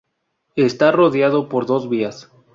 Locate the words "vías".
1.87-2.31